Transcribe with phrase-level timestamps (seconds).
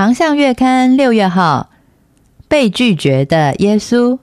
[0.00, 1.68] 航向月刊六月号，
[2.48, 4.18] 被拒绝的耶稣，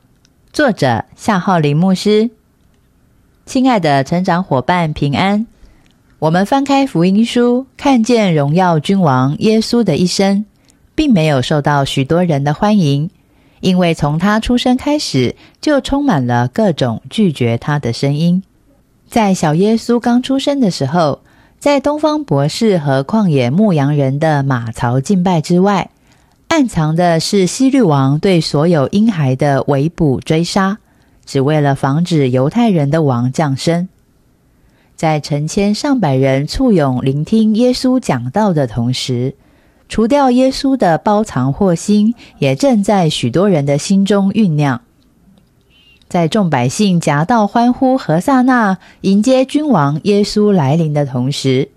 [0.51, 2.31] 作者夏浩林牧师。
[3.45, 5.45] 亲爱的成长伙伴，平安。
[6.17, 10.45] 我们翻开福音书，看见荣耀君王耶稣的一生，
[10.95, 13.11] 并没有受到许多人的欢迎，
[13.59, 18.41] 因为从他出生开始，就充满了各种拒绝他的声音。
[19.07, 21.21] 在小耶稣刚出生的时候。
[21.59, 25.89] 在东方博士和旷野牧羊人的马槽敬拜之外，
[26.49, 30.77] 暗藏的是希律王对所有婴孩的围捕追杀，
[31.25, 33.89] 只为了防止犹太人的王降生。
[34.95, 39.35] 在成千上百人簇拥聆听耶稣讲道的同时，
[39.89, 44.81] 除掉耶稣的包藏祸心也正在许多人的心中酝酿。
[46.09, 51.69] 在众百姓夹道欢呼和萨那迎接君王耶稣来临的同时，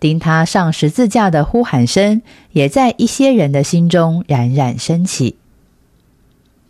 [0.00, 5.36] 钉他上十字架的呼喊声也在一些人的心中冉冉升起。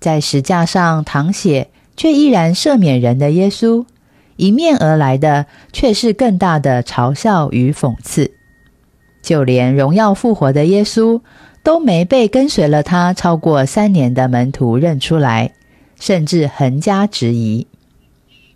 [0.00, 3.84] 在石架上淌血却依然赦免人的耶稣，
[4.36, 8.32] 迎面而来的却是更大的嘲笑与讽刺。
[9.22, 11.20] 就连荣耀复活的耶稣，
[11.62, 15.52] 都没被跟随了他超过三年的门徒认出来。
[15.98, 17.66] 甚至横加质疑，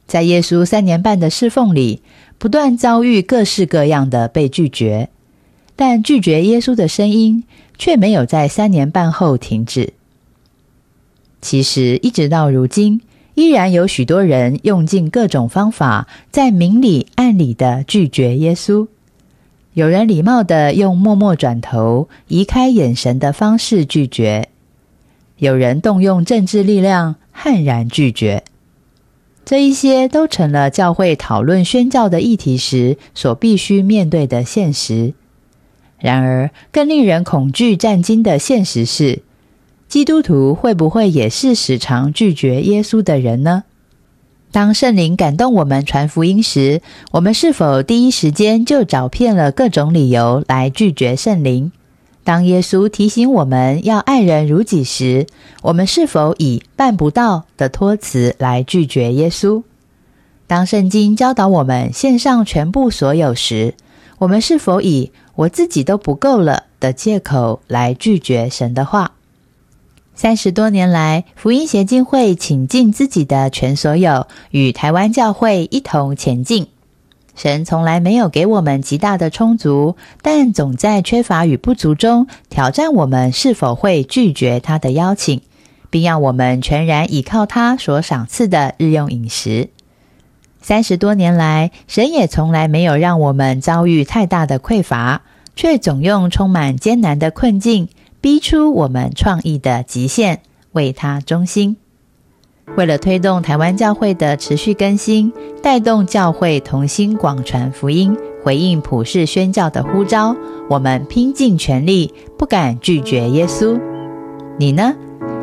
[0.06, 2.02] 在耶稣三年半的侍奉里，
[2.38, 5.08] 不断遭遇各式各样的被拒绝，
[5.74, 7.44] 但拒绝耶稣的声音
[7.76, 9.92] 却没有在三年半后停止。
[11.40, 13.00] 其实，一直到如今，
[13.34, 18.86] 依然有许多人用尽各种方法，在明里暗里的拒绝耶稣。
[19.72, 24.44] 有人礼貌的用默默转头、移开眼神的方式拒绝；
[25.38, 27.16] 有人动用政治力量。
[27.32, 28.44] 悍然拒绝，
[29.44, 35.14] 这一些都成了教会讨论宣教的议题时所必须面对的现实。
[35.98, 39.22] 然而，更令人恐惧战惊的现实是，
[39.88, 43.64] 基督徒会不会也是时常拒绝耶稣的人呢？
[44.50, 46.82] 当圣灵感动我们传福音时，
[47.12, 51.72] 我们是否第一时间就找遍了各种理由来拒绝圣灵？
[52.24, 55.26] 当耶稣提醒我们要爱人如己时，
[55.62, 59.62] 我们是否以办不到的托辞来拒绝耶稣？
[60.46, 63.74] 当圣经教导我们献上全部所有时，
[64.18, 69.12] 我们是否以我自己都不够了的借口来拒绝神的话？
[70.14, 76.68] 三十多年来，福音协进会倾尽自己的全所有，与台湾教会一同前进。
[77.34, 85.40] 神从来没有给我们极大的充足，但总在缺乏与不足中挑战我们是否会拒绝他的邀请，
[85.88, 89.70] 并让我们全然倚靠他所赏赐的日用饮食。
[90.60, 95.22] 三十多年来，神也从来没有让我们遭遇太大的匮乏，
[95.56, 97.88] 却总用充满艰难的困境
[98.20, 100.42] 逼出我们创意的极限，
[100.72, 101.78] 为他忠心。
[102.76, 110.34] 为了推动台湾教会的持续更新，带动教会同心广传福音，回应普世宣教的呼召，
[110.70, 113.78] 我们拼尽全力，不敢拒绝耶稣。
[114.58, 114.94] 你呢？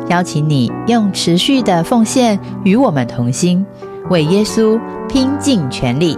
[0.08, 3.64] 邀请你用持续的奉献与我们同心，
[4.08, 6.16] 为耶稣拼尽全力。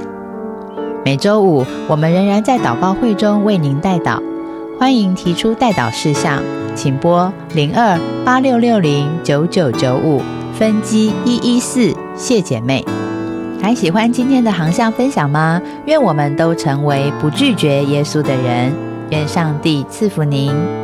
[1.04, 4.18] 每周五，我们仍然在祷告会中为您代祷，
[4.78, 6.42] 欢迎提出代祷事项，
[6.74, 10.22] 请拨零二八六六零九九九五。
[10.58, 12.84] 分机一一四，谢姐妹，
[13.60, 15.60] 还喜欢今天的航向分享吗？
[15.86, 18.72] 愿我们都成为不拒绝耶稣的人。
[19.10, 20.81] 愿上帝赐福您。